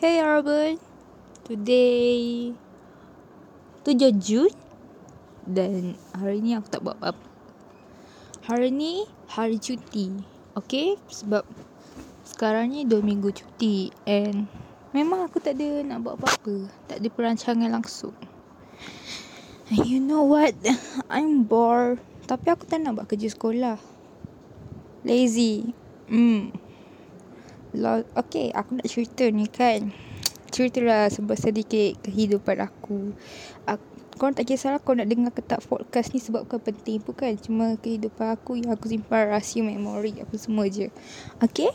[0.00, 0.80] Hey everyone
[1.44, 2.56] Today
[3.84, 4.48] 7 Jun.
[5.44, 7.20] Dan hari ni aku tak buat apa-apa
[8.48, 10.24] Hari ni hari cuti.
[10.56, 10.96] Okay?
[11.04, 11.44] Sebab
[12.24, 13.92] Sekarang ni 2 minggu cuti.
[14.08, 14.48] And
[14.96, 16.72] Memang aku tak ada nak buat apa-apa.
[16.88, 18.16] Tak ada perancangan langsung.
[19.68, 20.56] You know what?
[21.12, 22.00] I'm bored.
[22.24, 23.76] Tapi aku tak nak buat kerja sekolah.
[25.04, 25.76] Lazy.
[26.08, 26.56] Hmm.
[27.70, 29.94] Okay, aku nak cerita ni kan.
[30.50, 33.14] Ceritalah sebab sedikit kehidupan aku.
[33.62, 33.86] aku
[34.18, 37.78] kau tak kisahlah kau nak dengar ke tak podcast ni sebab kau penting bukan cuma
[37.80, 40.90] kehidupan aku yang aku simpan rahsia memori apa semua je.
[41.38, 41.70] Okay?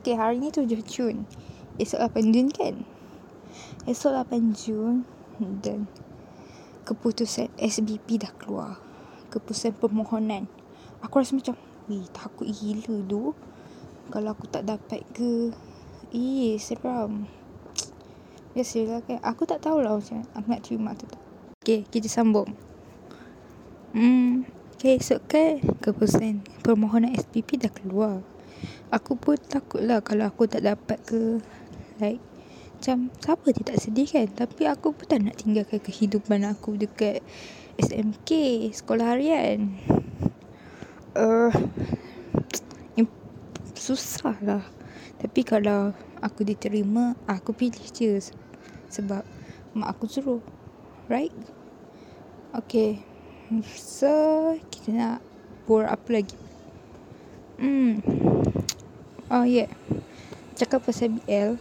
[0.00, 1.26] Okay, hari ni 7 Jun.
[1.76, 2.86] Esok 8 Jun kan?
[3.90, 5.02] Esok 8 Jun
[5.60, 5.90] dan
[6.86, 8.78] keputusan SBP dah keluar.
[9.34, 10.46] Keputusan permohonan.
[11.02, 11.58] Aku rasa macam,
[11.90, 13.34] wih takut gila tu
[14.10, 15.54] kalau aku tak dapat ke
[16.10, 17.30] Eh seram
[18.50, 21.06] Biasalah kan Aku tak tahulah macam Aku nak terima tu
[21.62, 22.50] Okay kita sambung.
[23.94, 24.42] Hmm
[24.74, 28.26] Okay esok kan Keputusan Permohonan SPP dah keluar.
[28.90, 31.38] Aku pun takut lah Kalau aku tak dapat ke
[32.02, 32.18] Like
[32.74, 34.26] Macam Siapa dia tak sedih kan?
[34.34, 37.22] Tapi aku pun tak nak tinggalkan Kehidupan aku dekat
[37.78, 38.30] SMK
[38.74, 39.78] Sekolah harian.
[41.14, 41.54] Uh,
[43.80, 44.60] susah lah.
[45.20, 45.92] Tapi kalau
[46.24, 48.20] aku diterima Aku pilih je
[48.88, 49.24] Sebab
[49.76, 50.40] mak aku suruh
[51.08, 51.32] Right?
[52.56, 53.04] Okay.
[53.76, 55.18] So Kita nak
[55.68, 56.36] Buat apa lagi.
[57.60, 58.00] Hmm.
[59.28, 59.68] Oh yeah.
[60.56, 61.60] Cakap pasal BL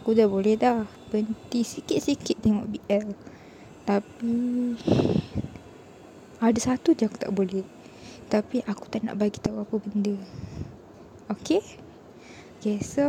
[0.00, 0.86] Aku dah boleh dah.
[1.10, 3.06] Berhenti sikit-sikit tengok BL
[3.82, 4.34] Tapi
[6.38, 7.66] Ada satu je aku tak boleh.
[8.30, 10.16] Tapi aku tak nak bagi tahu apa benda
[11.30, 11.60] Okay?
[12.60, 13.04] Okay, so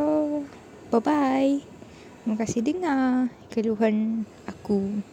[0.91, 1.63] bye-bye.
[2.23, 5.03] Terima kasih dengar keluhan aku.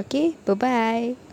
[0.00, 1.29] Okay, bye-bye.